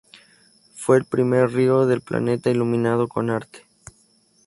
Fue 0.73 0.97
el 0.97 1.05
primer 1.05 1.51
río 1.51 1.85
del 1.85 2.01
planeta 2.01 2.49
iluminado 2.49 3.07
con 3.07 3.29
arte. 3.29 3.67